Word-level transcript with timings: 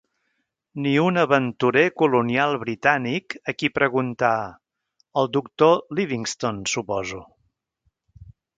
Ni 0.85 0.93
un 1.01 1.19
aventurer 1.23 1.83
colonial 2.01 2.57
britànic 2.63 3.37
a 3.53 3.55
qui 3.59 3.71
preguntar 3.77 4.33
"el 5.23 5.31
doctor 5.37 5.77
Livingstone, 6.01 6.65
suposo?". 6.75 7.21